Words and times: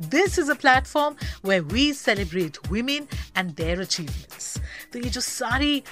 This 0.00 0.38
is 0.38 0.50
a 0.50 0.54
platform 0.54 1.14
where 1.44 1.58
we 1.60 1.92
celebrate 1.92 2.58
women 2.68 3.06
and 3.36 3.54
their 3.54 3.80
achievements 3.80 4.56
तो 4.92 4.98
ये 4.98 5.10
जो 5.10 5.20
सारी 5.20 5.82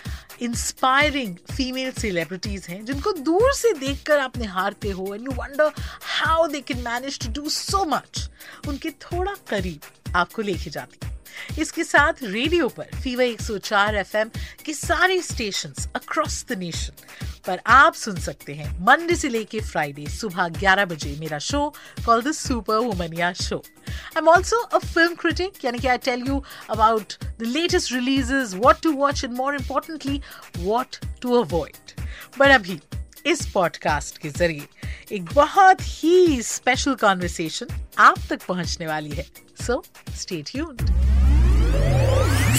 इंस्पायरिंग 0.42 1.36
फीमेल 1.52 1.90
सेलिब्रिटीज 1.92 2.66
हैं, 2.68 2.84
जिनको 2.84 3.12
दूर 3.12 3.52
से 3.54 3.72
देखकर 3.72 4.18
आप 4.18 4.36
निहारते 4.38 4.90
हो 4.90 5.14
and 5.14 5.24
you 5.24 5.32
wonder 5.32 5.72
how 6.18 6.46
they 6.46 6.60
can 6.60 6.82
manage 6.82 7.18
to 7.18 7.32
do 7.40 7.48
so 7.48 7.84
much 7.84 8.28
उनके 8.68 8.90
थोड़ा 8.90 9.34
करीब 9.48 10.14
आपको 10.16 10.42
लेके 10.42 10.70
जाती 10.70 11.06
है। 11.06 11.14
इसके 11.60 11.84
साथ 11.84 12.22
रेडियो 12.22 12.68
पर 12.68 12.90
फीवर 13.02 13.24
104 13.24 13.94
एफएम 13.94 14.30
के 14.64 14.72
सारे 14.74 15.20
स्टेशन 15.22 15.72
अक्रॉस 15.96 16.44
द 16.48 16.58
नेशन 16.58 17.04
पर 17.46 17.60
आप 17.66 17.94
सुन 17.94 18.16
सकते 18.20 18.54
हैं 18.54 18.70
मंडे 18.86 19.14
से 19.16 19.28
लेके 19.28 19.60
फ्राइडे 19.60 20.06
सुबह 20.10 20.48
11 20.60 20.86
बजे 20.92 21.16
मेरा 21.20 21.38
show 21.38 21.68
call 22.06 22.22
the 22.22 22.32
super 22.32 22.76
womaniya 22.76 23.32
show 23.32 23.62
I 23.95 24.19
am 24.19 24.27
also 24.29 24.57
a 24.57 24.77
film 24.77 25.15
critic 25.15 25.65
यानी 25.65 25.79
कि 25.79 25.87
I 25.87 25.97
tell 26.05 26.23
you 26.27 26.43
about 26.69 27.13
the 27.39 27.47
latest 27.47 27.93
releases 27.93 28.53
what 28.55 28.81
to 28.83 28.91
watch 28.93 29.23
and 29.23 29.33
more 29.33 29.55
importantly 29.55 30.21
what 30.57 30.97
to 31.21 31.41
avoid 31.41 31.99
but 32.39 32.51
अभी 32.51 32.79
इस 33.25 33.45
podcast 33.53 34.17
के 34.17 34.29
जरिए 34.31 34.67
एक 35.11 35.25
बहुत 35.33 35.81
ही 35.83 36.41
स्पेशल 36.43 36.95
कॉन्वर्सेशन 37.01 37.75
आप 37.99 38.17
तक 38.29 38.45
पहुंचने 38.47 38.87
वाली 38.87 39.09
है 39.11 39.25
सो 39.61 39.83
स्टे 40.15 40.41
ट्यून्ड 40.47 40.89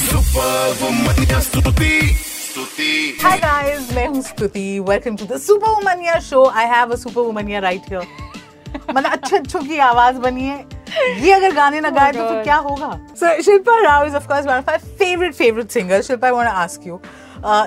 Superwoman 0.03 1.41
स्तुति 1.41 1.91
स्तुति 2.17 2.93
Hi 3.23 3.33
guys, 3.39 3.93
मैं 3.95 4.07
हूँ 4.09 4.23
स्तुति 4.23 4.63
welcome 4.81 5.17
to 5.17 5.27
the 5.27 5.39
super 5.41 5.71
वुमनिया 5.71 6.19
show 6.21 6.45
I 6.47 6.67
have 6.67 6.93
a 6.93 6.97
super 6.97 7.21
वुमनिया 7.23 7.59
right 7.61 7.89
here 7.89 8.07
मतलब 8.91 9.11
अच्छे 9.11 9.37
अच्छों 9.37 9.61
की 9.61 9.79
आवाज 9.87 10.17
बनी 10.19 10.47
है 10.49 10.76
ये 11.24 11.32
अगर 11.34 11.54
गाने 11.56 11.80
ना 11.82 11.90
गाए 11.90 12.12
तो 12.12 12.28
फिर 12.30 12.44
क्या 12.44 12.56
होगा 12.68 12.92
so 13.20 13.42
Shilpa 13.42 13.80
Rao 13.82 14.06
is 14.06 14.16
of 14.16 14.28
course 14.28 14.46
one 14.46 14.54
of 14.54 14.70
my 14.70 14.78
favourite 14.78 15.34
favourite 15.34 15.70
singer 15.72 16.02
Shilpa 16.02 16.28
I 16.28 16.34
want 16.34 16.50
to 16.50 16.56
ask 16.56 16.88
you 16.88 17.00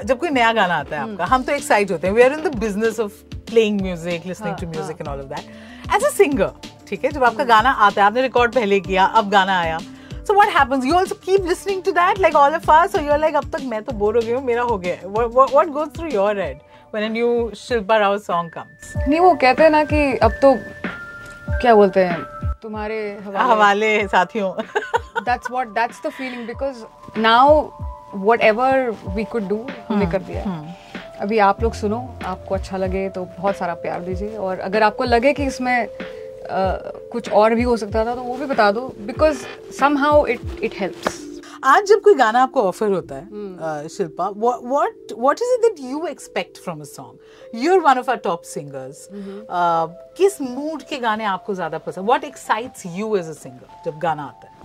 जब 0.05 0.19
कोई 0.19 0.31
नया 0.31 0.53
गाना 0.53 0.79
आता 0.79 0.97
है 0.97 1.03
आपका 1.03 1.25
हम 1.35 1.43
तो 1.43 1.53
एक्साइट 1.53 1.91
होते 1.93 2.07
हैं 2.07 2.15
we 2.15 2.23
are 2.23 2.33
in 2.33 2.43
the 2.43 2.55
business 2.59 3.01
of 3.01 3.23
playing 3.51 3.81
music 3.81 4.27
listening 4.27 4.57
to 4.61 4.67
music 4.67 5.01
and 5.01 5.09
all 5.09 5.21
of 5.21 5.27
that 5.27 5.95
as 5.95 6.05
a 6.05 6.11
singer 6.17 6.51
ठीक 6.89 7.05
है 7.05 7.11
जब 7.13 7.25
आपका 7.25 7.45
गाना 7.45 7.71
आता 7.71 8.01
है 8.01 8.07
आपने 8.07 8.23
रिकॉर्ड 8.23 8.55
पहले 8.55 8.81
किया 8.81 9.05
अब 9.05 9.31
गाना 9.31 9.59
आया 9.61 9.79
So 10.23 10.35
what 10.35 10.51
happens? 10.51 10.85
You 10.87 10.95
also 10.95 11.15
keep 11.17 11.41
listening 11.43 11.83
to 11.83 11.93
that, 11.93 12.19
like 12.19 12.35
all 12.35 12.55
of 12.55 12.69
us, 12.69 12.93
or 12.95 13.01
you're 13.03 13.19
like, 13.19 13.37
अब 13.37 13.51
तक 13.53 13.63
मैं 13.65 13.83
तो 13.83 13.93
बोर 13.93 14.17
हो 14.17 14.21
गई 14.23 14.33
हूँ, 14.33 14.43
मेरा 14.45 14.63
हो 14.63 14.77
गया. 14.79 14.95
है." 14.95 15.09
What 15.55 15.73
goes 15.77 15.89
through 15.97 16.11
your 16.13 16.35
head 16.35 16.61
when 16.95 17.07
a 17.07 17.09
new 17.09 17.31
Shilpa 17.53 17.99
Rao 18.01 18.13
song 18.27 18.51
comes? 18.57 18.93
नहीं 19.09 19.21
वो 19.21 19.35
कहते 19.35 19.63
हैं 19.63 19.71
ना 19.71 19.83
कि 19.85 20.03
अब 20.19 20.33
तो 20.43 20.55
क्या 21.61 21.75
बोलते 21.75 22.05
हैं 22.05 22.40
तुम्हारे 22.63 23.01
हवाले। 23.25 23.53
हवाले 23.53 24.09
साथियों. 24.09 24.51
What 25.51 25.69
that's 25.69 26.01
the 26.07 26.11
feeling 26.11 26.47
because 26.47 26.85
now 27.19 27.61
whatever 28.43 28.91
we 29.09 29.25
could 29.25 29.49
do 29.49 29.67
हमने 29.89 30.07
कर 30.13 30.23
दिया 30.23 30.43
है। 30.43 30.77
अभी 31.21 31.39
आप 31.39 31.63
लोग 31.63 31.75
सुनो 31.75 31.99
आपको 32.27 32.55
अच्छा 32.55 32.77
लगे 32.77 33.09
तो 33.09 33.25
बहुत 33.39 33.57
सारा 33.57 33.75
प्यार 33.75 34.01
दीजिए 34.01 34.37
और 34.37 34.59
अगर 34.61 34.83
आपको 34.83 35.05
लगे 35.05 35.33
कि 35.33 35.47
इसमें 35.47 35.89
Uh, 36.41 37.01
कुछ 37.13 37.29
और 37.31 37.55
भी 37.55 37.63
हो 37.63 37.77
सकता 37.77 38.05
था 38.05 38.15
तो 38.15 38.23
वो 38.23 38.37
भी 38.37 38.47
बता 38.47 38.71
दो 38.73 38.81
because 39.01 39.39
somehow 39.99 40.25
it 40.27 40.41
it 40.63 40.73
helps 40.79 41.19
आज 41.63 41.87
जब 41.87 42.01
कोई 42.01 42.15
गाना 42.15 42.43
आपको 42.43 42.63
ऑफ़र 42.63 42.91
होता 42.91 43.15
है 43.15 43.25
हम्म। 43.25 43.89
Shilpa 43.89 44.29
what 44.37 45.13
what 45.19 45.41
is 45.43 45.53
it 45.55 45.61
that 45.63 45.81
you 45.81 46.07
expect 46.07 46.59
from 46.59 46.81
a 46.81 46.85
song 46.85 47.59
you 47.63 47.73
are 47.73 47.81
one 47.81 47.99
of 47.99 48.11
our 48.11 48.17
top 48.25 48.43
singers 48.45 49.09
किस 50.19 50.41
मूड 50.41 50.83
के 50.83 50.99
गाने 50.99 51.25
आपको 51.27 51.55
ज़्यादा 51.55 51.79
पसंद 51.79 52.07
what 52.07 52.25
excites 52.25 52.87
you 52.89 53.17
as 53.17 53.29
a 53.29 53.33
singer 53.33 53.83
जब 53.87 53.99
गाना 53.99 54.25
आता 54.25 54.47
है? 54.47 54.59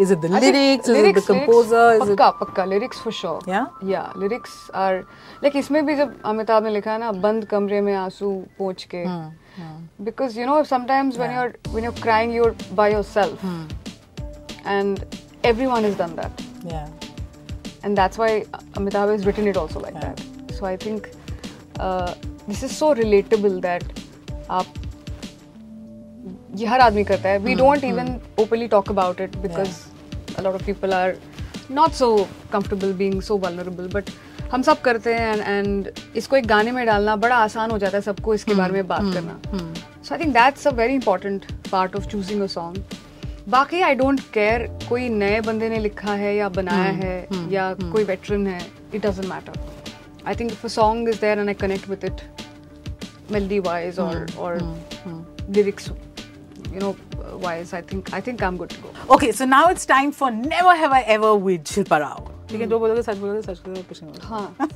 Is 0.00 0.12
it 0.12 0.18
the 0.18 0.26
lyrics 0.34 0.88
is 0.88 1.06
it 1.06 1.16
the 1.16 1.22
composer 1.22 1.94
is 1.94 2.02
it 2.02 2.08
पक्का 2.10 2.30
पक्का 2.40 2.64
लिरिक्स 2.64 3.00
फॉर 3.02 3.12
श्योर 3.12 3.50
या 3.50 3.66
या 3.84 4.02
लिरिक्स 4.18 4.52
आर 4.74 4.98
लाइक 5.42 5.56
इसमें 5.56 5.84
भी 5.86 5.96
जब 5.96 6.14
अमिताभ 6.24 6.64
ने 6.64 6.70
लिखा 6.70 6.92
है 6.92 6.98
ना 6.98 7.10
बंद 7.24 7.44
कमरे 7.46 7.80
में 7.80 7.94
आँसू 7.94 8.30
पोंछ 8.58 8.84
के। 8.94 9.04
Because 10.04 10.38
you 10.40 10.46
know 10.46 10.62
sometimes 10.66 11.18
when 11.18 11.32
you 11.32 11.38
are 11.38 11.56
when 11.68 11.84
you 11.84 11.90
are 11.90 12.00
crying 12.02 12.34
you 12.34 12.44
are 12.44 12.54
by 12.74 12.92
yourself 12.92 13.44
and 14.66 15.04
everyone 15.45 15.85
is 15.85 15.97
done 15.97 16.15
that 16.21 16.43
yeah 16.67 16.87
and 17.87 17.97
that's 17.97 18.17
why 18.17 18.29
Amitabh 18.73 19.11
has 19.11 19.25
written 19.25 19.47
it 19.47 19.57
also 19.57 19.79
like 19.79 19.97
that. 20.01 20.21
So 20.53 20.65
I 20.65 20.75
think 20.75 21.09
uh, 21.79 22.15
this 22.47 22.63
is 22.63 22.75
so 22.75 22.93
relatable 22.95 23.61
that 23.61 23.83
आप 24.49 24.73
ये 26.55 26.67
हर 26.67 26.79
आदमी 26.79 27.03
करता 27.03 27.29
है 27.29 27.43
we 27.43 27.55
don't 27.55 27.83
even 27.83 28.09
openly 28.43 28.69
talk 28.75 28.89
about 28.95 29.21
it 29.25 29.37
because 29.41 29.77
a 30.37 30.41
lot 30.41 30.55
of 30.55 30.65
people 30.65 30.93
are 30.93 31.15
not 31.79 31.95
so 32.01 32.09
comfortable 32.51 32.93
being 33.03 33.21
so 33.29 33.37
vulnerable 33.45 33.91
but 33.97 34.11
हम 34.51 34.61
सब 34.61 34.81
करते 34.81 35.13
हैं 35.13 35.31
and, 35.33 35.47
and 35.53 36.17
इसको 36.17 36.37
एक 36.37 36.47
गाने 36.47 36.71
में 36.71 36.85
डालना 36.85 37.15
बड़ा 37.27 37.35
आसान 37.35 37.71
हो 37.71 37.77
जाता 37.77 37.97
है 37.97 38.01
सबको 38.01 38.33
इसके 38.33 38.53
बारे 38.55 38.73
में 38.73 38.87
बात 38.87 39.13
करना 39.13 39.39
so 40.01 40.15
I 40.15 40.17
think 40.19 40.33
that's 40.33 40.65
a 40.71 40.75
very 40.81 40.95
important 40.95 41.47
part 41.71 41.95
of 41.99 42.09
choosing 42.09 42.41
a 42.47 42.47
song 42.47 42.75
बाकी 43.50 43.80
आई 43.82 43.94
डोंट 43.94 44.20
केयर 44.34 44.66
कोई 44.88 45.08
नए 45.10 45.40
बंदे 45.40 45.68
ने 45.68 45.78
लिखा 45.78 46.12
है 46.14 46.34
या 46.34 46.48
बनाया 46.48 46.90
हम्म, 46.90 47.02
है 47.02 47.26
हम्म, 47.32 47.50
या 47.52 47.66
हम्म। 47.68 47.90
कोई 47.92 48.04
वेटरन 48.04 48.46
है 48.46 48.60
it 48.94 49.06
doesn't 49.06 49.26
matter 49.26 49.58
I 50.26 50.34
think 50.34 50.52
if 50.52 50.64
a 50.66 50.68
song 50.70 51.08
is 51.08 51.20
there 51.20 51.38
and 51.38 51.48
I 51.48 51.54
connect 51.62 51.88
with 51.88 52.04
it 52.04 52.22
melody 53.32 53.58
wise 53.60 53.98
और 54.00 54.26
और 54.38 54.58
lyrics 55.50 55.88
you 55.88 56.80
know 56.80 56.94
wise 57.44 57.74
I 57.74 57.82
think 57.92 58.14
I 58.14 58.20
think 58.26 58.42
I 58.42 58.48
am 58.48 58.56
good 58.56 58.68
to 58.68 58.82
go 58.82 59.14
okay 59.14 59.32
so 59.32 59.44
now 59.46 59.70
it's 59.70 59.88
time 59.88 60.10
for 60.20 60.32
never 60.32 60.76
have 60.76 60.94
I 60.94 61.02
ever 61.14 61.38
with 61.42 61.64
Shilpa 61.68 61.98
Rao 61.98 62.28
जो 62.52 62.78
बोलोगे 62.78 63.02
सच 63.02 63.16
बोलोगे 63.16 63.42
सच 63.42 63.62
बोलोगे 63.64 63.82
कुछ 63.82 64.02
नहीं 64.02 64.28
हाँ 64.28 64.68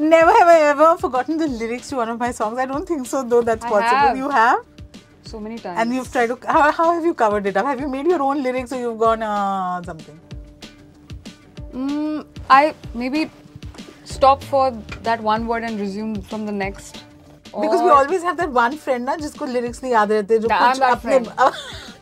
Never 0.00 0.32
have 0.32 0.48
I 0.48 0.60
ever 0.62 0.96
forgotten 0.96 1.36
the 1.36 1.46
lyrics 1.46 1.90
to 1.90 1.96
one 1.96 2.08
of 2.08 2.18
my 2.18 2.30
songs. 2.30 2.58
I 2.58 2.64
don't 2.66 2.88
think 2.88 3.06
so, 3.06 3.22
though 3.22 3.42
that's 3.42 3.64
possible. 3.64 4.16
You 4.16 4.30
have? 4.30 4.62
so 5.33 5.39
many 5.39 5.57
times 5.57 5.79
And 5.79 5.93
you've 5.93 6.11
tried 6.11 6.27
to. 6.27 6.37
How, 6.47 6.71
how 6.71 6.91
have 6.93 7.05
you 7.05 7.13
covered 7.13 7.45
it 7.45 7.57
up? 7.57 7.65
Have 7.65 7.79
you 7.79 7.87
made 7.87 8.07
your 8.07 8.21
own 8.21 8.41
lyrics 8.43 8.71
or 8.71 8.79
you've 8.79 8.99
gone 8.99 9.21
uh, 9.23 9.81
something? 9.83 10.19
mm, 11.73 12.25
I 12.49 12.73
maybe 12.93 13.29
stop 14.05 14.43
for 14.43 14.71
that 15.03 15.21
one 15.21 15.45
word 15.47 15.63
and 15.63 15.79
resume 15.79 16.21
from 16.21 16.45
the 16.45 16.51
next 16.51 17.03
Because 17.51 17.81
we 17.83 17.89
Or- 17.89 17.97
always 17.97 18.23
have 18.23 18.37
that 18.37 18.51
one 18.55 18.75
friend 18.81 19.05
ना 19.09 19.15
जिसको 19.21 19.45
lyrics 19.51 19.81
नहीं 19.83 19.91
याद 19.91 20.11
रहते 20.11 20.37
जो 20.39 20.47
I'm 20.47 20.73
कुछ 20.73 20.79
that 20.79 20.91
अपने 20.97 21.19
friend. 21.19 21.27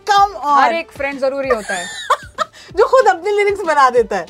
come 0.10 0.34
her 0.46 0.70
on 0.72 0.76
एक 0.80 0.92
friend 0.92 1.20
जरूरी 1.20 1.50
होता 1.50 1.74
है 1.74 1.86
जो 2.78 2.88
खुद 2.94 3.08
अपने 3.14 3.32
lyrics 3.40 3.66
बना 3.68 3.90
देता 3.98 4.16
है 4.18 4.26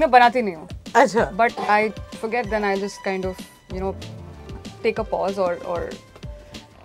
मैं 0.00 0.10
बनाती 0.10 0.42
नहीं 0.42 0.54
हूँ 0.56 0.68
अच्छा 1.02 1.30
but 1.42 1.58
I 1.76 1.80
forget 2.22 2.48
then 2.54 2.64
I 2.70 2.74
just 2.84 3.02
kind 3.08 3.28
of 3.32 3.38
you 3.74 3.80
know 3.84 3.94
take 4.82 4.98
a 5.04 5.04
pause 5.12 5.38
or 5.48 5.52
or 5.74 5.80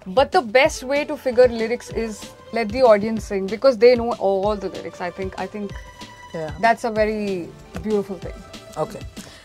but 0.07 0.31
the 0.31 0.41
best 0.41 0.83
way 0.83 1.05
to 1.05 1.15
figure 1.15 1.47
lyrics 1.47 1.89
is 1.91 2.33
let 2.53 2.69
the 2.69 2.81
audience 2.81 3.25
sing 3.25 3.47
because 3.47 3.77
they 3.77 3.95
know 3.95 4.11
all 4.13 4.55
the 4.55 4.69
lyrics 4.69 5.01
I 5.01 5.11
think 5.11 5.39
I 5.39 5.45
think 5.45 5.71
yeah 6.33 6.51
that's 6.59 6.83
a 6.83 6.91
very 6.91 7.49
beautiful 7.81 8.17
thing 8.17 8.33
okay 8.77 9.01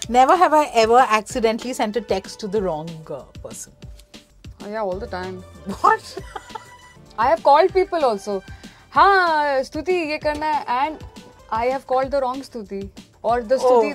never 0.09 0.37
have 0.37 0.55
I 0.55 0.67
ever 0.75 1.05
accidentally 1.09 1.73
sent 1.73 1.97
a 1.97 2.01
text 2.01 2.41
to 2.41 2.49
the 2.49 2.63
wrong 2.63 2.89
uh, 3.11 3.23
person 3.47 3.73
oh, 4.63 4.71
yeah 4.71 4.83
all 4.83 4.99
the 4.99 5.07
time 5.07 5.43
what 5.81 6.19
I 7.19 7.29
have 7.29 7.43
called 7.43 7.73
people 7.73 8.05
also 8.05 8.43
हाँ 8.97 9.63
स्तुति 9.63 9.95
ये 10.11 10.19
करना 10.19 10.47
है 10.47 10.65
and 10.75 11.05
I 11.53 11.67
have 11.67 11.87
called 11.87 12.11
the 12.11 12.21
wrong 12.21 12.43
स्तुति 12.43 12.89
or 13.23 13.43
the 13.43 13.59
स्तुति 13.59 13.95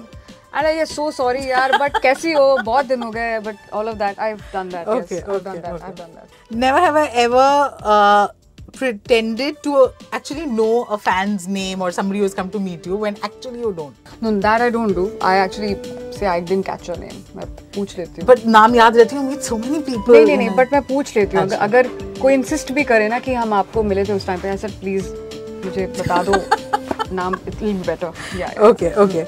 and 0.56 0.66
I 0.66 0.72
am 0.82 0.86
so 0.86 1.10
sorry 1.10 1.44
यार 1.48 1.76
but 1.78 2.00
कैसी 2.02 2.32
हो 2.32 2.56
बहुत 2.64 2.86
दिन 2.86 3.02
हो 3.02 3.10
गए 3.10 3.40
but 3.48 3.56
all 3.72 3.88
of 3.92 3.98
that 3.98 4.18
I've 4.26 4.42
done 4.52 4.70
that 4.70 4.88
Okay, 4.88 5.16
yes 5.16 5.28
I've 5.28 5.44
done 5.44 5.56
okay, 5.56 5.60
that 5.60 5.74
okay. 5.74 5.84
I've 5.84 5.96
done 5.96 6.14
that 6.14 6.58
Never 6.64 6.80
have 6.80 6.96
I 6.96 7.06
ever 7.24 7.48
uh, 7.82 8.28
pretended 8.72 9.62
to 9.62 9.88
actually 10.12 10.46
know 10.46 10.84
a 10.84 10.98
fan's 10.98 11.46
name 11.48 11.82
or 11.82 11.90
somebody 11.90 12.20
who's 12.20 12.34
come 12.34 12.50
to 12.50 12.60
meet 12.60 12.86
you 12.86 12.96
when 12.96 13.16
actually 13.22 13.60
you 13.60 13.72
don't. 13.72 13.94
No, 14.20 14.38
that 14.40 14.60
I 14.60 14.70
don't 14.70 14.92
do. 14.92 15.06
I 15.20 15.36
actually 15.36 15.76
say 16.12 16.26
I 16.26 16.40
didn't 16.40 16.66
catch 16.66 16.88
your 16.88 16.98
name. 16.98 17.22
मैं 17.36 17.46
पूछ 17.76 17.96
लेती 17.98 18.20
हूँ. 18.20 18.28
But 18.28 18.44
नाम 18.56 18.74
याद 18.74 18.96
रहती 18.96 19.16
हूँ 19.16 19.30
with 19.30 19.48
so 19.50 19.58
many 19.64 19.82
people. 19.88 20.14
नहीं 20.14 20.24
नहीं 20.26 20.36
नहीं 20.36 20.56
बट 20.56 20.72
मैं 20.72 20.82
पूछ 20.92 21.16
लेती 21.16 21.36
हूँ 21.36 21.44
अच्छा। 21.44 21.56
अगर 21.66 21.88
कोई 22.20 22.34
इंसिस्ट 22.34 22.72
भी 22.72 22.84
करे 22.92 23.08
ना 23.08 23.18
कि 23.26 23.34
हम 23.34 23.52
आपको 23.54 23.82
मिले 23.82 24.04
थे 24.04 24.12
उस 24.12 24.26
टाइम 24.26 24.40
पे 24.40 24.48
ऐसा 24.48 24.68
प्लीज़ 24.80 25.12
मुझे 25.64 25.86
बता 25.98 26.22
दो 26.22 26.42
naam 27.12 27.34
it 27.46 27.60
will 27.60 27.74
be 27.74 27.86
better. 27.86 28.12
Yeah. 28.36 28.52
Okay, 28.70 28.94
okay. 28.94 29.26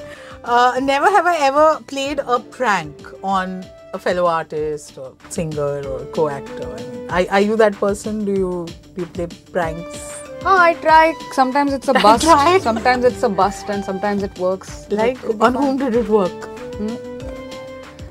Uh, 0.49 0.79
never 0.81 1.05
have 1.11 1.27
I 1.27 1.37
ever 1.45 1.79
played 1.85 2.17
a 2.17 2.39
prank 2.39 2.95
on 3.23 3.63
a 3.93 3.99
fellow 3.99 4.25
artist 4.25 4.97
or 4.97 5.13
singer 5.29 5.87
or 5.87 6.05
co-actor. 6.07 6.71
I 6.75 6.81
mean, 6.87 7.09
are, 7.11 7.25
are 7.33 7.39
you 7.39 7.55
that 7.57 7.75
person? 7.75 8.25
Do 8.25 8.31
you 8.31 8.67
do 8.95 9.01
you 9.01 9.05
play 9.05 9.27
pranks? 9.51 9.99
Ah, 10.43 10.63
I 10.63 10.73
try. 10.85 11.13
Sometimes 11.33 11.71
it's 11.71 11.87
a 11.87 11.93
bust. 12.05 12.23
Sometimes 12.63 13.05
it's 13.05 13.21
a 13.21 13.29
bust, 13.29 13.69
and 13.69 13.85
sometimes 13.85 14.23
it 14.23 14.39
works. 14.39 14.87
Like 14.89 15.23
It'll 15.23 15.43
on 15.43 15.53
whom 15.53 15.77
did 15.77 15.93
it 15.93 16.09
work? 16.09 16.49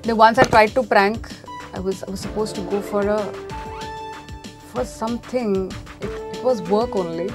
The 0.03 0.15
once 0.15 0.39
I 0.39 0.45
tried 0.45 0.77
to 0.79 0.85
prank, 0.85 1.29
I 1.75 1.81
was 1.81 2.05
I 2.05 2.11
was 2.13 2.21
supposed 2.21 2.55
to 2.55 2.61
go 2.77 2.81
for 2.81 3.03
a 3.19 3.19
for 4.71 4.85
something. 4.85 5.73
It, 6.01 6.39
it 6.39 6.45
was 6.45 6.63
work 6.71 6.95
only. 6.95 7.31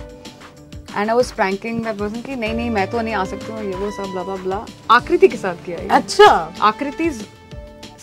And 0.95 1.11
I 1.11 1.13
was 1.19 1.31
pranking 1.37 1.81
that 1.85 1.97
person 1.97 2.21
कि 2.25 2.35
नहीं 2.35 2.53
नहीं 2.53 2.69
मैं 2.69 2.89
तो 2.91 3.01
नहीं 3.01 3.13
आ 3.13 3.23
सकती 3.25 3.51
हूँ 3.51 3.63
ये 3.65 3.75
वो 3.83 3.91
सब 3.91 4.11
blah 4.15 4.37
blah. 4.43 4.59
आकृति 4.97 5.27
के 5.27 5.37
साथ 5.37 5.63
किया 5.65 5.95
अच्छा. 5.95 6.27
Akriti's 6.71 7.23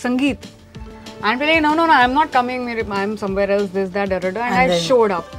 Sangeet. 0.03 0.49
And 1.23 1.41
really, 1.41 1.61
no, 1.61 1.75
no, 1.75 1.85
no, 1.87 1.93
I'm 1.93 2.15
not 2.15 2.33
coming. 2.33 2.65
मेरे- 2.67 2.89
I'm 2.99 3.17
somewhere 3.23 3.51
else. 3.57 3.71
This, 3.71 3.91
that, 3.97 4.09
da, 4.09 4.19
da, 4.19 4.31
da. 4.31 4.45
And, 4.45 4.55
And 4.61 4.73
I 4.73 4.79
showed 4.79 5.11
up. 5.11 5.37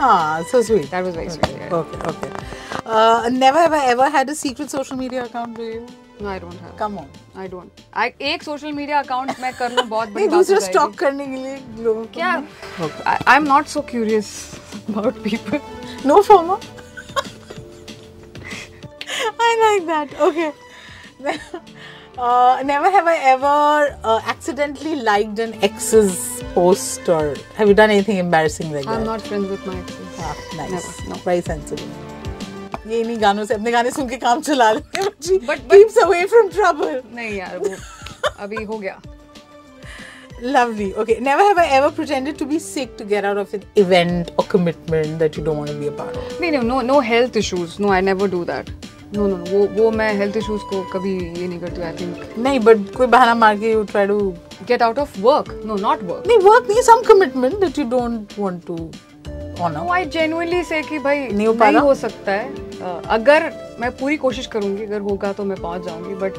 Ah, 0.00 0.42
so 0.50 0.62
sweet. 0.62 0.90
That 0.90 1.04
was 1.04 1.14
very 1.14 1.26
okay, 1.26 1.34
sweet. 1.34 1.56
Yeah. 1.60 1.74
Okay, 1.80 1.98
okay. 2.12 2.30
Uh, 2.86 3.28
never 3.32 3.58
have 3.64 3.74
I 3.78 3.84
ever 3.94 4.08
had 4.08 4.30
a 4.30 4.34
secret 4.34 4.70
social 4.70 4.96
media 4.96 5.24
account. 5.24 5.56
Do 5.56 5.62
you? 5.64 5.86
No, 6.20 6.28
I 6.28 6.38
don't 6.38 6.58
have. 6.66 6.76
Come 6.78 6.96
on. 7.02 7.08
I 7.36 7.46
don't. 7.54 7.82
I 8.04 8.06
एक 8.30 8.42
social 8.48 8.72
media 8.78 9.02
account 9.02 9.40
मैं 9.40 9.52
कर 9.58 9.72
लूँ 9.72 9.86
बहुत 9.88 10.08
बड़ी 10.14 10.26
बात 10.26 10.34
हो 10.34 10.42
दूसरा. 10.42 10.58
Stock 10.68 10.94
करने 11.04 11.26
के 11.26 11.42
लिए 11.42 11.84
लोगों 11.84 12.04
क्या? 12.16 12.32
I, 13.12 13.18
I'm 13.34 13.44
not 13.52 13.68
so 13.76 13.82
curious 13.92 14.32
about 14.88 15.22
people. 15.28 15.60
No 16.12 16.22
FOMO. 16.30 16.58
I 19.39 19.77
like 19.77 19.85
that. 19.87 20.19
Okay. 20.21 20.51
Uh, 22.15 22.61
never 22.63 22.91
have 22.91 23.07
I 23.07 23.15
ever 23.33 23.97
uh, 24.03 24.21
accidentally 24.25 24.95
liked 24.95 25.39
an 25.39 25.53
ex's 25.63 26.43
post 26.53 27.09
or 27.09 27.33
have 27.55 27.67
you 27.67 27.73
done 27.73 27.89
anything 27.89 28.17
embarrassing 28.17 28.71
like 28.71 28.85
I'm 28.85 28.99
that? 28.99 29.05
not 29.05 29.21
friends 29.23 29.49
with 29.49 29.65
my 29.65 29.75
exes. 29.79 30.19
Ah, 30.19 30.35
nice. 30.55 30.71
Never. 30.71 31.09
No. 31.09 31.15
Very 31.29 31.41
sensible. 31.41 31.89
ये 32.87 33.03
नहीं 33.03 33.19
गानों 33.21 33.43
से 33.45 33.53
अपने 33.53 33.71
गाने 33.71 33.91
सुन 33.91 34.07
के 34.09 34.17
काम 34.21 34.41
चला 34.41 34.71
लेते 34.73 34.99
हैं 34.99 35.07
बच्ची 35.09 35.37
But- 35.47 35.61
but- 35.67 35.77
keeps 35.77 35.97
away 36.05 36.21
from 36.35 36.49
trouble. 36.55 37.01
नहीं 37.15 37.33
यार 37.37 37.57
वो 37.57 37.75
अभी 38.45 38.63
हो 38.63 38.77
गया. 38.79 38.99
Lovely. 40.41 40.93
Okay. 41.01 41.19
Never 41.21 41.43
have 41.49 41.57
I 41.57 41.67
ever 41.79 41.89
pretended 41.99 42.37
to 42.39 42.45
be 42.45 42.59
sick 42.59 42.97
to 42.97 43.05
get 43.05 43.23
out 43.29 43.37
of 43.37 43.53
an 43.53 43.63
event 43.75 44.31
or 44.37 44.45
commitment 44.53 45.17
that 45.19 45.37
you 45.37 45.43
don't 45.43 45.57
want 45.57 45.69
to 45.69 45.77
be 45.83 45.87
a 45.87 45.91
part 46.01 46.17
of. 46.21 46.39
नहीं 46.41 46.51
नहीं 46.51 46.63
no 46.71 46.81
no 46.93 46.99
health 47.11 47.37
issues. 47.43 47.79
No 47.79 47.93
I 47.97 48.01
never 48.01 48.27
do 48.27 48.43
that. 48.51 48.69
No 49.14 49.26
no 49.26 49.36
वो 49.36 49.66
वो 49.74 49.90
मैं 49.90 50.12
health 50.14 50.36
issues 50.36 50.62
को 50.62 50.82
कभी 50.92 51.12
ये 51.40 51.46
नहीं 51.48 51.58
करती 51.60 51.82
आई 51.82 51.92
थिंक 51.92 52.38
नहीं 52.38 52.60
बट 52.60 52.94
कोई 52.96 53.06
बहाना 53.06 53.34
मार 53.34 53.58
के 53.58 53.72
you 53.72 53.82
try 53.84 54.06
to 54.06 54.18
get 54.68 54.82
out 54.82 54.98
of 54.98 55.20
work 55.20 55.62
no 55.66 55.76
not 55.76 56.02
work 56.02 56.24
नहीं 56.26 56.38
वर्क 56.38 56.66
नहीं 56.70 56.82
some 56.82 57.02
commitment 57.02 57.54
that 57.60 57.78
you 57.78 57.84
don't 57.90 58.38
want 58.38 58.66
to 58.66 58.76
honour 59.60 59.88
I 59.92 60.04
genuinely 60.04 60.62
say 60.62 60.82
कि 60.82 60.98
भाई 60.98 61.18
नहीं 61.18 61.46
हो, 61.46 61.54
नहीं 61.54 61.76
हो 61.76 61.94
सकता 61.94 62.32
है। 62.32 62.54
uh, 62.54 63.06
अगर 63.06 63.52
मैं 63.80 63.90
पूरी 63.90 64.16
कोशिश 64.16 64.46
करूँगी 64.46 64.84
अगर 64.84 65.00
होगा 65.00 65.32
तो 65.32 65.44
मैं 65.44 65.60
पहुँच 65.60 65.84
जाऊँगी 65.84 66.14
बट 66.14 66.32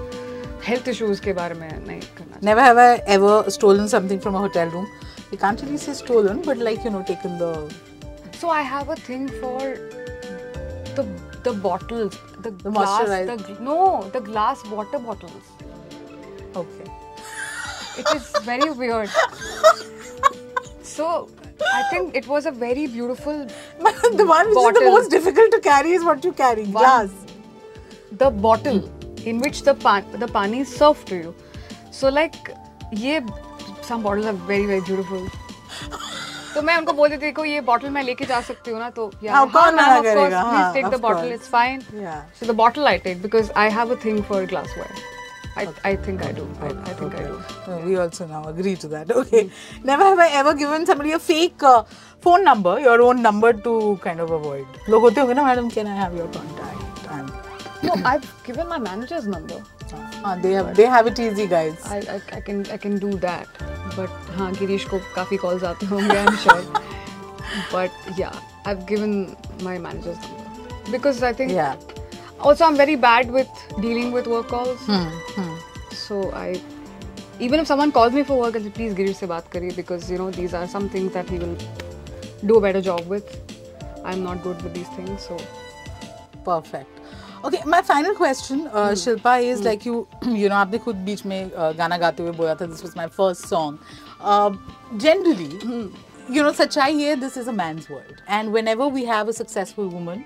हेल्थ 0.67 0.87
इश्यूज़ 0.87 1.21
के 1.21 1.33
बारे 1.33 1.55
में 1.55 1.69
नहीं 1.87 1.99
करना 2.17 2.39
never 2.43 2.61
have 2.61 2.79
I 2.79 2.97
ever 3.15 3.49
stolen 3.49 3.87
something 3.87 4.19
from 4.19 4.35
a 4.35 4.39
hotel 4.39 4.69
room 4.69 4.85
you 5.33 5.37
can't 5.41 5.61
really 5.61 5.77
say 5.77 5.93
stolen 5.93 6.41
but 6.47 6.57
like 6.57 6.85
you 6.85 6.91
know 6.91 6.99
taken 7.07 7.37
the 7.41 7.69
so 8.41 8.49
I 8.49 8.63
have 8.63 8.91
a 8.91 8.95
thing 9.09 9.29
for 9.29 10.18
the 10.99 11.05
the 11.47 11.53
bottles, 11.53 12.17
the, 12.45 12.51
The 12.51 12.71
glass, 12.71 13.09
the 13.31 13.57
no, 13.67 13.79
the 14.13 14.21
glass 14.29 14.63
water 14.75 14.99
bottles. 14.99 15.51
Okay. 16.55 16.91
It 17.97 18.15
is 18.15 18.31
very 18.43 18.69
weird. 18.71 19.09
So 20.83 21.29
I 21.73 21.83
think 21.89 22.15
it 22.15 22.27
was 22.27 22.45
a 22.45 22.51
very 22.51 22.87
beautiful 22.87 23.45
the 24.19 24.25
one 24.25 24.49
which 24.49 24.57
is 24.57 24.79
the 24.79 24.85
most 24.85 25.11
difficult 25.17 25.51
to 25.57 25.59
carry 25.59 25.91
is 25.99 26.03
what 26.03 26.23
you 26.29 26.33
carry. 26.43 26.63
One. 26.63 26.83
Glass. 26.83 27.09
the 28.19 28.29
bottle 28.43 28.79
in 29.31 29.39
which 29.43 29.59
the 29.67 29.73
pan 29.81 30.05
the 30.21 30.27
pani 30.37 30.61
is 30.65 30.71
served 30.75 31.07
to 31.09 31.17
you. 31.25 31.35
So 31.91 32.09
like 32.09 32.39
ये 33.03 33.19
some 33.89 34.03
bottles 34.07 34.25
are 34.31 34.39
very 34.53 34.65
very 34.71 34.81
beautiful. 34.81 35.29
तो 36.59 36.63
मैं 36.65 36.75
उनको 36.77 36.93
बोल 36.93 37.09
देती 37.09 37.25
देखो 37.25 37.43
ये 37.45 37.59
bottle 37.67 37.89
मैं 37.95 38.01
लेके 38.03 38.25
जा 38.25 38.39
सकती 38.47 38.71
हूँ 38.71 38.79
ना 38.79 38.89
तो 38.95 39.05
bottle 41.05 41.31
it's 41.33 41.47
fine 41.49 41.81
so 42.39 42.45
the 42.45 42.55
bottle 42.55 42.87
I 42.87 42.97
take 43.05 43.21
because 43.21 43.51
I 43.57 43.69
have 43.77 43.95
a 43.95 43.97
thing 44.05 44.21
for 44.31 44.45
glassware 44.77 45.07
I, 45.59 45.63
okay. 45.67 45.81
I 45.89 45.95
think 46.03 46.21
I 46.25 46.27
do. 46.35 46.43
I, 46.65 46.67
I 46.89 46.93
think 46.97 47.13
okay. 47.13 47.23
I 47.23 47.27
do. 47.27 47.37
Yeah. 47.67 47.85
we 47.85 47.95
also 48.01 48.27
now 48.27 48.41
agree 48.49 48.73
to 48.83 48.89
that. 48.91 49.09
Okay. 49.21 49.41
Never 49.83 50.05
have 50.09 50.21
I 50.25 50.27
ever 50.41 50.53
given 50.59 50.85
somebody 50.91 51.15
a 51.17 51.19
fake 51.19 51.65
uh, 51.71 51.83
phone 52.27 52.45
number, 52.49 52.79
your 52.79 53.01
own 53.07 53.23
number 53.27 53.51
to 53.67 53.73
kind 54.05 54.25
of 54.27 54.31
avoid. 54.39 54.79
Log 54.87 55.07
hote 55.07 55.19
होंगे 55.19 55.33
ना 55.39 55.45
madam 55.47 55.69
can 55.77 55.87
I 55.87 55.97
have 56.03 56.17
your 56.17 56.27
contact 56.37 56.68
And, 57.82 57.88
no 57.88 57.94
I've 58.10 58.26
given 58.44 58.68
my 58.68 58.78
manager's 58.78 59.26
number 59.26 59.62
uh, 60.24 60.36
they 60.42 60.52
have 60.52 60.74
they 60.76 60.86
have 60.86 61.06
it 61.06 61.18
easy, 61.20 61.46
guys. 61.46 61.82
I, 61.86 61.96
I, 62.12 62.36
I 62.36 62.40
can 62.40 62.62
I 62.76 62.76
can 62.84 62.98
do 62.98 63.10
that 63.24 63.46
but 63.96 64.10
हाँ 64.36 64.52
गिरीश 64.60 64.84
को 64.92 64.98
काफी 65.14 65.36
calls 65.42 65.64
आते 65.70 65.86
होंगे 65.86 66.16
I'm 66.26 66.36
sure 66.44 66.62
but 67.72 67.90
yeah 68.20 68.38
I've 68.66 68.86
given 68.86 69.36
my 69.66 69.74
manager's 69.78 70.16
number 70.28 70.92
because 70.94 71.22
I 71.22 71.32
think 71.40 71.52
Yeah. 71.52 71.76
also 72.40 72.64
I'm 72.68 72.76
very 72.76 72.96
bad 73.02 73.30
with 73.30 73.60
dealing 73.82 74.10
with 74.16 74.26
work 74.36 74.48
calls 74.54 74.80
Hmm, 74.86 75.52
so 76.00 76.22
I 76.32 76.46
even 77.48 77.60
if 77.60 77.66
someone 77.72 77.92
calls 77.98 78.12
me 78.20 78.24
for 78.32 78.38
work 78.40 78.56
I'll 78.56 78.66
say 78.68 78.74
please 78.80 78.94
Girish 79.02 79.20
से 79.20 79.26
बात 79.34 79.48
करिए 79.52 79.76
because 79.76 80.10
you 80.14 80.18
know 80.22 80.30
these 80.40 80.54
are 80.62 80.66
some 80.76 80.88
things 80.96 81.12
that 81.18 81.28
he 81.36 81.38
will 81.44 81.54
do 82.52 82.58
a 82.62 82.64
better 82.68 82.82
job 82.90 83.06
with 83.14 83.36
I'm 84.04 84.24
not 84.30 84.42
good 84.48 84.66
with 84.68 84.74
these 84.80 84.92
things 84.98 85.28
so 85.30 85.38
Perfect. 86.50 86.97
Okay 87.45 87.57
my 87.69 87.81
final 87.81 88.13
question 88.13 88.93
Shilpa 88.97 89.35
is 89.37 89.63
like 89.63 89.85
you 89.87 90.05
you 90.27 90.49
know 90.49 90.55
आपने 90.55 90.77
खुद 90.77 90.95
बीच 91.05 91.25
में 91.25 91.51
uh, 91.51 91.77
गाना 91.77 91.97
गाते 91.97 92.23
हुए 92.23 92.31
बोला 92.31 92.55
था 92.55 92.65
this 92.65 92.83
was 92.83 92.93
my 92.97 93.07
first 93.07 93.45
song 93.47 94.99
generally 95.01 96.35
you 96.35 96.43
know 96.43 96.51
सच्चाई 96.51 96.93
ये 96.93 97.15
this 97.15 97.37
is 97.37 97.49
a 97.49 97.51
man's 97.51 97.87
world 97.91 98.19
and 98.29 98.49
whenever 98.67 98.91
we 98.91 99.05
have 99.05 99.27
a 99.27 99.31
successful 99.31 99.85
woman 99.85 100.23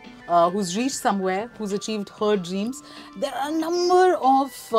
who's 0.56 0.76
reach 0.78 0.92
somewhere 0.92 1.50
who's 1.60 1.74
achieved 1.74 2.10
her 2.22 2.36
dreams 2.50 2.84
there 3.20 3.34
are 3.34 3.52
number 3.52 4.14
of 4.32 4.76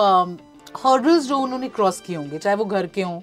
hurdles 0.86 1.26
जो 1.26 1.38
उन्होंने 1.38 1.68
cross 1.68 2.00
किए 2.00 2.16
होंगे 2.16 2.38
चाहे 2.38 2.56
वो 2.56 2.64
घर 2.64 2.86
के 2.86 3.02
हों. 3.02 3.20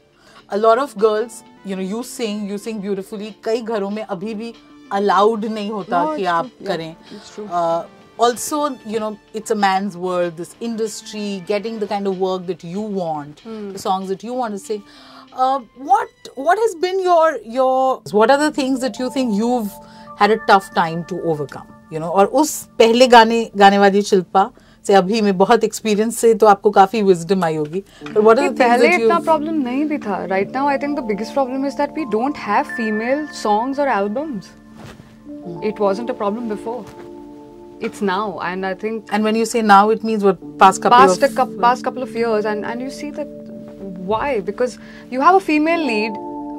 A 0.49 0.55
lot 0.55 0.79
of 0.79 0.97
girls 0.99 1.43
you 1.67 1.75
know 1.75 1.81
you 1.81 2.03
sing 2.03 2.51
you 2.51 2.57
sing 2.57 2.81
beautifully 2.81 3.35
कई 3.43 3.61
घरों 3.61 3.89
में 3.89 4.03
अभी 4.03 4.33
भी 4.33 4.53
अलाउड 4.93 5.45
नहीं 5.45 5.71
होता 5.71 6.05
no, 6.05 6.17
कि 6.17 6.25
आप 6.25 6.45
yeah, 6.45 6.67
करें. 6.67 6.95
it's. 7.15 7.39
Uh, 7.39 8.00
it's 8.20 8.48
true. 8.48 8.60
Uh, 8.60 8.68
also, 8.68 8.78
you 8.84 8.98
know, 8.98 9.18
it's 9.34 9.50
a 9.50 9.54
man's 9.54 9.96
world, 9.96 10.36
this 10.36 10.54
industry, 10.60 11.42
getting 11.46 11.78
the 11.78 11.86
kind 11.86 12.06
of 12.06 12.18
work 12.18 12.46
that 12.46 12.64
you 12.64 12.80
want, 12.80 13.40
Hmm. 13.40 13.72
the 13.72 13.78
songs 13.78 14.08
that 14.08 14.24
you 14.24 14.32
want 14.32 14.54
to 14.54 14.58
sing. 14.58 14.82
Uh, 15.32 15.60
what 15.76 16.08
what 16.34 16.58
has 16.58 16.74
been 16.74 17.00
your 17.00 17.38
your 17.44 18.00
what 18.12 18.30
are 18.30 18.38
the 18.38 18.52
things 18.52 18.80
that 18.80 18.98
you 18.98 19.10
think 19.10 19.34
you've 19.34 19.70
had 20.18 20.30
a 20.30 20.38
tough 20.46 20.74
time 20.74 21.04
to 21.04 21.20
overcome? 21.22 21.66
You 21.90 22.00
know, 22.00 22.10
और 22.10 22.26
उस 22.26 22.68
पहले 22.78 23.06
गाने 23.06 23.50
गाने 23.56 23.78
वाली 23.78 24.02
शिल्पा 24.02 24.50
से 24.86 24.94
अभी 24.94 25.20
में 25.22 25.36
बहुत 25.38 25.64
एक्सपीरियंस 25.64 26.18
से 26.18 26.34
तो 26.34 26.46
आपको 26.46 26.70
काफी 26.70 27.02
विजडम 27.02 27.44
आई 27.44 27.56
होगी 27.56 27.82
but 28.02 28.22
what 28.24 28.38
are 28.38 28.42
कि 28.42 28.48
the 28.48 28.56
things 28.56 28.58
पहले 28.58 28.88
that 28.88 29.00
इतना 29.00 29.16
you 29.16 29.24
प्रॉब्लम 29.24 29.54
नहीं 29.68 29.84
भी 29.88 29.98
था 29.98 30.24
right 30.24 30.52
now 30.54 30.68
I 30.68 30.78
think 30.78 30.98
the 30.98 31.02
biggest 31.04 31.32
problem 31.34 31.66
is 31.66 31.74
that 31.74 31.90
we 31.98 32.04
don't 32.04 32.36
have 32.38 32.64
female 32.76 33.26
songs 33.42 33.80
और 33.80 33.88
albums 33.88 34.50
it 35.64 35.80
wasn't 35.80 36.10
a 36.10 36.14
problem 36.14 36.48
before 36.48 36.99
it's 37.86 38.02
now 38.10 38.38
and 38.44 38.64
I 38.64 38.74
think 38.82 39.12
and 39.16 39.28
when 39.28 39.38
you 39.40 39.46
say 39.54 39.62
now 39.70 39.80
it 39.94 40.04
means 40.10 40.22
what 40.28 40.44
past 40.62 40.82
couple 40.84 40.98
past 40.98 41.24
a 41.26 41.28
of 41.30 41.34
cou- 41.40 41.58
past 41.64 41.84
couple 41.88 42.06
of 42.08 42.14
years 42.20 42.46
and 42.52 42.68
and 42.72 42.84
you 42.86 42.92
see 43.00 43.10
that 43.18 43.34
why 44.12 44.28
because 44.48 44.76
you 45.16 45.24
have 45.26 45.38
a 45.40 45.42
female 45.48 45.84
lead 45.90 46.16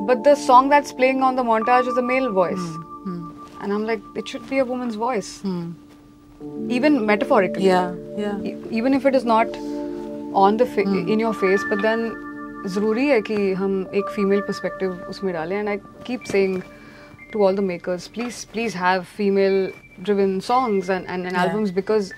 but 0.09 0.21
the 0.27 0.35
song 0.43 0.69
that's 0.73 0.95
playing 0.99 1.23
on 1.29 1.39
the 1.41 1.45
montage 1.49 1.89
is 1.93 1.97
a 2.01 2.05
male 2.11 2.29
voice 2.37 2.67
and 3.07 3.75
i'm 3.77 3.85
like 3.91 4.03
it 4.21 4.33
should 4.33 4.45
be 4.53 4.59
a 4.63 4.65
woman's 4.73 4.97
voice 5.03 5.31
even 6.77 6.99
metaphorically 7.11 7.65
yeah 7.67 7.93
yeah 8.23 8.39
E- 8.51 8.55
even 8.81 8.93
if 8.99 9.05
it 9.11 9.15
is 9.21 9.25
not 9.33 9.57
on 10.45 10.57
the 10.61 10.65
fa- 10.75 10.87
in 11.15 11.19
your 11.27 11.33
face 11.43 11.67
but 11.73 11.85
then 11.89 12.07
ज़रूरी 12.75 13.05
है 13.07 13.19
कि 13.21 13.35
हम 13.57 13.73
एक 13.95 14.09
female 14.15 14.39
perspective 14.45 14.91
उसमें 15.09 15.31
डालें 15.33 15.55
and 15.57 15.67
I 15.69 15.77
keep 16.05 16.21
saying 16.31 16.61
to 17.33 17.43
all 17.45 17.55
the 17.55 17.59
makers 17.63 18.07
please 18.15 18.43
please 18.53 18.75
have 18.75 19.01
female 19.17 19.55
driven 20.03 20.39
songs 20.41 20.89
and, 20.89 21.07
and, 21.07 21.25
and 21.25 21.35
Yeah. 21.35 21.43
albums 21.43 21.71
because 21.81 22.13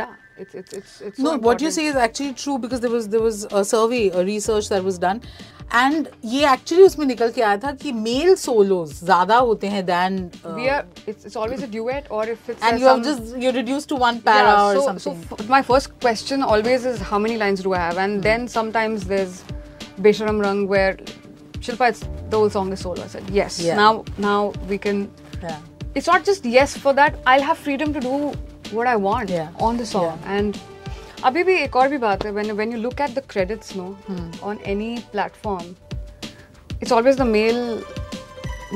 yeah 0.00 0.12
It's 0.42 0.54
it's 0.58 0.72
it's 0.76 0.92
it's. 1.06 1.18
no 1.24 1.30
so 1.30 1.38
what 1.46 1.60
you 1.62 1.68
important. 1.68 1.72
say 1.74 1.82
is 1.88 1.96
actually 2.02 2.32
true 2.42 2.54
because 2.60 2.80
there 2.84 2.90
was 2.92 3.08
there 3.14 3.20
was 3.24 3.40
a 3.58 3.64
survey 3.70 4.04
a 4.20 4.22
research 4.28 4.68
that 4.74 4.82
was 4.86 4.96
done 5.02 5.18
and 5.80 6.08
ये 6.34 6.40
actually 6.52 6.84
उसमें 6.86 7.04
निकल 7.10 7.30
के 7.36 7.42
आया 7.48 7.56
था 7.64 7.72
कि 7.82 7.92
male 8.06 8.32
solos 8.44 8.94
ज्यादा 9.10 9.36
होते 9.48 9.68
हैं 9.74 9.82
than 9.90 10.16
uh, 10.44 10.54
we 10.60 10.68
are. 10.76 10.80
It's, 11.12 11.26
it's 11.30 11.36
always 11.42 11.62
a 11.66 11.68
duet, 11.74 12.08
or 12.18 12.22
if 12.34 12.48
it's 12.54 12.62
and 12.70 12.76
uh, 12.76 12.80
you 12.82 12.88
are 12.92 12.96
some- 12.96 13.04
just 13.08 13.36
you're 13.44 13.54
reduced 13.58 13.88
to 13.92 13.98
one 14.04 14.20
para 14.28 14.46
yeah, 14.48 14.62
or 14.64 14.74
so, 14.78 14.84
something 14.86 15.22
So 15.28 15.36
f- 15.38 15.48
my 15.56 15.60
first 15.70 15.92
question 16.06 16.42
always 16.54 16.86
is 16.92 17.00
how 17.12 17.20
many 17.26 17.36
lines 17.44 17.62
do 17.68 17.74
I 17.80 17.82
have, 17.84 18.00
and 18.06 18.28
then 18.30 18.48
sometimes 18.56 19.06
there's 19.12 19.42
Besharam 20.08 20.40
Rang 20.46 20.64
where 20.74 20.94
Shilpa, 21.68 21.90
it's 21.94 22.00
the 22.30 22.38
whole 22.42 22.50
song 22.58 22.72
is 22.78 22.80
solo. 22.88 23.04
I 23.04 23.10
said 23.16 23.30
yes. 23.42 23.60
Yeah. 23.68 23.76
Now 23.84 23.92
now 24.30 24.38
we 24.74 24.78
can. 24.88 25.04
yeah 25.42 25.60
It's 25.96 26.06
not 26.12 26.24
just 26.24 26.44
yes 26.56 26.76
for 26.84 26.92
that. 26.98 27.16
I'll 27.26 27.42
have 27.48 27.58
freedom 27.68 27.92
to 27.94 28.00
do 28.00 28.12
what 28.76 28.86
I 28.92 28.96
want 29.06 29.32
Yeah. 29.38 29.48
on 29.70 29.76
the 29.82 29.86
song 29.94 30.12
Yeah. 30.20 30.36
and. 30.36 30.60
अभी 31.28 31.42
भी 31.44 31.54
एक 31.62 31.76
और 31.76 31.88
भी 31.88 31.98
बात 32.02 32.24
है 32.26 32.30
when 32.36 32.48
when 32.60 32.72
you 32.74 32.78
look 32.84 33.00
at 33.04 33.12
the 33.16 33.22
credits 33.32 33.74
no 33.80 33.84
Hmm. 34.06 34.22
on 34.52 34.60
any 34.70 34.86
platform 35.10 35.68
it's 36.86 36.94
always 36.96 37.18
the 37.20 37.26
male 37.34 37.60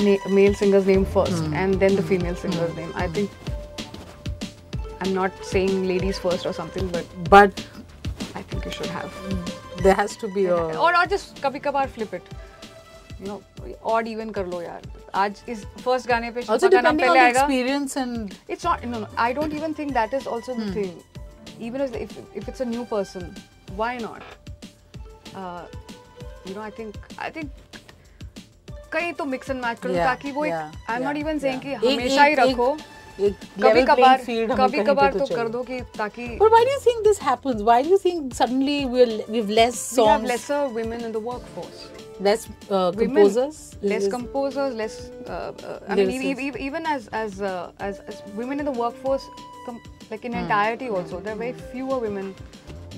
na- 0.05 0.29
male 0.37 0.55
singer's 0.61 0.87
name 0.91 1.07
first 1.17 1.41
Hmm. 1.41 1.57
and 1.63 1.81
then 1.85 1.97
the 2.01 2.05
female 2.11 2.37
singer's 2.43 2.77
name 2.77 2.93
I 3.05 3.09
think 3.17 3.33
I'm 5.01 5.13
not 5.17 5.43
saying 5.51 5.83
ladies 5.89 6.21
first 6.27 6.47
or 6.51 6.55
something 6.61 6.93
but 6.99 7.19
but 7.35 7.65
I 8.43 8.45
think 8.53 8.71
you 8.71 8.77
should 8.79 8.93
have 9.01 9.19
there 9.89 9.99
has 10.05 10.17
to 10.23 10.31
be 10.39 10.47
a 10.59 10.61
और 10.85 11.01
और 11.01 11.11
just 11.17 11.43
कभी 11.49 11.65
कभार 11.67 11.91
flip 11.99 12.15
it 12.21 12.31
you 13.21 13.27
know 13.33 13.41
odd 13.94 14.08
even 14.08 14.30
कर 14.38 14.46
लो 14.48 14.62
यार। 14.62 14.82
आज 15.16 15.42
इस 15.50 15.66
first 15.86 16.08
गाने 16.08 16.32
पे 16.32 16.42
शिल्पा 16.42 16.68
का 16.68 16.82
नाम 16.82 16.98
पहले 16.98 17.20
आएगा। 17.20 17.40
Experience 17.40 17.98
and 17.98 18.34
it's 18.50 18.66
not 18.66 18.86
no 18.86 19.06
I 19.18 19.34
don't 19.34 19.54
even 19.54 19.74
think 19.80 19.92
that 19.94 20.14
is 20.14 20.30
also 20.30 20.54
the 20.54 20.76
thing 20.76 21.64
even 21.68 21.82
if 21.82 21.96
if 21.98 22.50
it's 22.50 22.62
a 22.62 22.66
new 22.66 22.84
person 22.92 23.36
why 23.72 23.98
not 23.98 24.22
you 26.48 26.56
know 26.56 26.62
I 26.62 26.72
think 26.80 26.96
I 27.20 27.30
think 27.36 27.52
कहीं 28.94 29.12
तो 29.14 29.26
मिक्स 29.26 29.50
एंड 29.50 29.64
मैच 29.66 29.80
करो 29.80 29.94
ताकि 29.94 30.32
वो 30.32 30.44
I 30.44 30.96
am 30.96 31.04
not 31.04 31.18
even 31.18 31.40
saying 31.40 31.62
कि 31.62 31.74
हमेशा 31.74 32.24
ही 32.24 32.34
रखो। 32.36 32.76
कभी 33.20 33.82
कभार 33.86 34.22
कभी 34.58 34.84
कभार 34.84 35.14
तो, 35.14 35.20
तो 35.20 35.36
कर 35.36 35.48
दो 35.50 35.62
कि 35.64 35.80
ताकि 35.98 36.28
but 36.38 36.52
why 36.52 36.62
do 36.68 36.72
you 36.72 36.80
think 36.86 37.04
this 37.08 37.20
happens? 37.26 37.62
Why 37.70 37.82
do 37.84 37.90
you 37.90 37.98
think 38.04 38.34
suddenly 38.38 38.78
we 38.94 39.06
we 39.34 39.42
have 39.42 39.52
less 39.58 39.82
songs 39.88 40.00
we 40.00 40.08
have 40.12 40.24
lesser 40.32 40.62
women 40.78 41.04
in 41.10 41.12
the 41.18 41.24
workforce. 41.26 41.82
Less 42.22 42.48
uh, 42.70 42.92
women, 42.96 43.16
composers, 43.16 43.76
less 43.82 44.08
composers, 44.08 44.76
less. 44.76 45.10
Uh, 45.28 45.32
uh, 45.70 45.80
I 45.90 45.96
mean, 45.96 46.22
e- 46.22 46.48
e- 46.50 46.60
even 46.68 46.86
as 46.86 47.08
as, 47.10 47.42
uh, 47.42 47.72
as 47.80 48.00
as 48.12 48.22
women 48.36 48.60
in 48.60 48.66
the 48.66 48.72
workforce, 48.84 49.28
com- 49.66 49.82
like 50.12 50.26
Hmm. 50.32 50.34
in 50.34 50.36
entirety, 50.44 50.90
also 50.90 51.20
there 51.20 51.34
are 51.34 51.42
very 51.44 51.54
fewer 51.72 52.00
women 52.00 52.34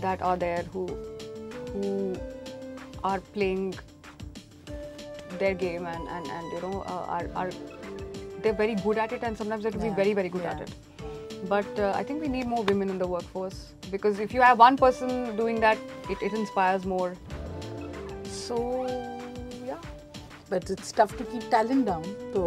that 0.02 0.22
are 0.22 0.38
there 0.38 0.64
who 0.74 0.88
who 1.74 2.16
are 3.04 3.20
playing 3.38 3.74
their 5.40 5.54
game 5.54 5.86
and 5.88 6.08
and, 6.18 6.28
and 6.40 6.52
you 6.54 6.62
know 6.62 6.82
uh, 6.88 7.16
are 7.18 7.30
are 7.36 7.50
they're 8.42 8.54
very 8.64 8.76
good 8.88 8.98
at 8.98 9.12
it 9.14 9.24
and 9.24 9.38
sometimes 9.38 9.64
they 9.64 9.72
to 9.72 9.80
Yeah, 9.80 9.90
be 9.90 9.96
very 10.02 10.14
very 10.14 10.30
good 10.30 10.44
yeah. 10.44 10.52
at 10.52 10.62
it. 10.62 10.76
But 11.50 11.80
uh, 11.80 11.92
I 11.96 12.04
think 12.04 12.22
we 12.22 12.28
need 12.28 12.48
more 12.48 12.64
women 12.64 12.90
in 12.90 12.98
the 12.98 13.08
workforce 13.08 13.74
because 13.92 14.20
if 14.20 14.34
you 14.34 14.42
have 14.42 14.60
one 14.60 14.78
person 14.78 15.36
doing 15.36 15.60
that, 15.62 15.78
it, 16.10 16.22
it 16.22 16.34
inspires 16.34 16.86
more. 16.86 17.16
So 18.24 19.03
but 20.53 20.71
it's 20.77 20.93
tough 21.01 21.17
to 21.23 21.25
keep 21.33 21.49
talent 21.57 21.87
down. 21.91 22.05
तो 22.35 22.45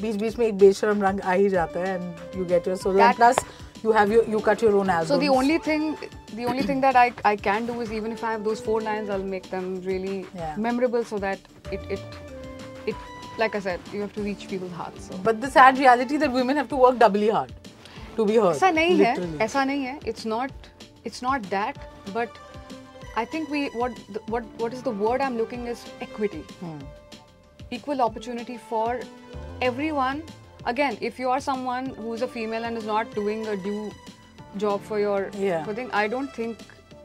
बीच 0.00 0.16
बीच 0.20 0.38
में 0.38 0.46
एक 0.46 0.56
बेशरम 0.58 1.02
रंग 1.02 1.20
आ 1.20 1.32
ही 1.32 1.48
जाता 1.48 1.80
है 1.88 1.98
and 1.98 2.36
you 2.38 2.46
get 2.54 2.66
your 2.70 2.76
solo. 2.84 2.98
And 2.98 3.04
That- 3.04 3.16
plus 3.22 3.38
you 3.84 3.92
have 3.98 4.12
your 4.16 4.24
you 4.34 4.40
cut 4.50 4.62
your 4.66 4.74
own 4.82 4.90
albums. 4.96 5.08
So 5.14 5.18
the 5.24 5.30
only 5.38 5.58
thing, 5.68 5.82
the 6.38 6.46
only 6.52 6.62
thing 6.70 6.80
that 6.86 6.96
I, 7.00 7.06
I 7.32 7.36
can 7.48 7.66
do 7.70 7.80
is 7.86 7.92
even 7.98 8.12
if 8.18 8.24
I 8.28 8.30
have 8.36 8.44
those 8.50 8.62
four 8.68 8.80
lines, 8.86 9.10
I'll 9.16 9.26
make 9.34 9.50
them 9.56 9.66
really 9.88 10.14
Yeah. 10.40 10.54
memorable 10.68 11.04
so 11.10 11.18
that 11.26 11.50
it 11.78 11.90
it 11.96 12.16
it 12.92 13.10
like 13.42 13.58
I 13.58 13.60
said, 13.66 13.92
you 13.92 14.00
have 14.06 14.14
to 14.16 14.24
reach 14.28 14.46
people's 14.54 14.72
hearts. 14.80 15.10
So. 15.10 15.20
But 15.28 15.40
the 15.44 15.50
sad 15.58 15.78
reality 15.84 16.18
that 16.24 16.32
women 16.40 16.62
have 16.62 16.72
to 16.74 16.80
work 16.86 16.98
doubly 17.04 17.30
hard 17.36 17.52
to 18.16 18.24
be 18.32 18.40
heard. 18.44 18.56
ऐसा 18.56 18.70
नहीं 18.80 18.96
है 18.98 19.14
literally. 19.14 19.40
ऐसा 19.48 19.64
नहीं 19.70 19.84
है 19.84 19.98
it's 20.12 20.26
not 20.34 20.68
it's 21.10 21.22
not 21.28 21.48
that 21.54 21.80
but 22.18 22.42
I 23.22 23.24
think 23.32 23.50
we 23.54 23.62
what 23.80 23.98
the, 24.16 24.20
what 24.34 24.44
what 24.64 24.76
is 24.76 24.84
the 24.90 24.92
word 25.06 25.24
I'm 25.28 25.36
looking 25.40 25.66
is 25.72 25.82
equity 26.06 26.42
Hmm. 26.60 26.78
equal 27.71 28.01
opportunity 28.01 28.57
for 28.69 28.99
everyone 29.61 30.23
again 30.65 30.97
if 31.01 31.19
you 31.19 31.29
are 31.29 31.39
someone 31.39 31.85
who's 32.01 32.21
a 32.21 32.27
female 32.27 32.63
and 32.65 32.77
is 32.77 32.85
not 32.85 33.13
doing 33.15 33.45
a 33.47 33.55
due 33.57 33.91
job 34.57 34.81
for 34.89 34.99
your 34.99 35.29
Yeah. 35.37 35.63
for 35.63 35.73
thing 35.73 35.89
I 35.91 36.07
don't 36.07 36.33
think 36.39 36.57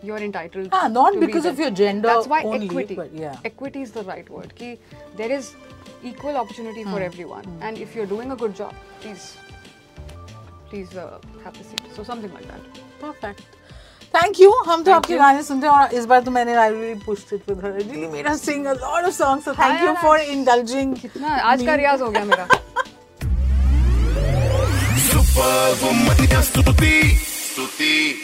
you're 0.02 0.18
entitled 0.28 0.68
Ah, 0.72 0.86
not 0.88 1.18
be 1.20 1.26
because 1.26 1.44
there. 1.44 1.52
of 1.52 1.58
your 1.64 1.70
gender 1.70 2.08
that's 2.08 2.26
why 2.26 2.42
only, 2.42 2.66
equity 2.66 2.94
but 2.94 3.12
yeah. 3.12 3.36
equity 3.44 3.82
is 3.82 3.92
the 3.92 4.02
right 4.04 4.28
word 4.38 4.54
Ki 4.54 4.78
there 5.16 5.30
is 5.38 5.54
equal 6.12 6.36
opportunity 6.36 6.84
for 6.84 6.98
Hmm. 6.98 7.08
everyone 7.10 7.46
and 7.60 7.78
if 7.86 7.94
you're 7.94 8.10
doing 8.14 8.32
a 8.32 8.36
good 8.44 8.54
job 8.54 8.74
please 9.00 9.36
please 10.70 10.96
uh, 10.96 11.18
have 11.44 11.56
the 11.58 11.64
seat 11.64 11.80
so 11.98 12.02
something 12.02 12.32
like 12.40 12.46
that 12.54 12.82
Perfect. 13.00 13.42
Thank 14.14 14.40
you 14.40 14.50
हम 14.66 14.82
तो 14.82 14.92
आपके 14.92 15.16
गाने 15.16 15.42
सुनते 15.42 15.66
हैं 15.66 15.74
और 15.74 15.94
इस 15.94 16.04
बार 16.06 16.20
तो 16.22 16.30
मैंने 16.30 16.54
library 16.54 16.86
really 16.86 17.00
pushed 17.06 17.34
it 17.34 17.48
with 17.48 17.64
her 17.64 17.72
really 17.72 18.06
made 18.06 18.26
us 18.26 18.42
sing 18.46 18.66
a 18.66 18.72
lot 18.72 19.04
of 19.04 19.14
songs 19.14 19.44
so 19.44 19.52
thank 19.52 19.82
you 19.82 19.94
for 20.02 20.20
indulging 20.20 20.94
कितना 20.96 21.36
आज 21.52 21.66
का 21.66 21.74
रियाज 21.74 22.02
हो 22.02 22.10
गया 22.10 22.24
मेरा। 22.24 22.46
सुपर 25.08 25.78
वुमन 25.82 26.40
स्तुति 26.42 27.00
स्तुति 27.24 28.23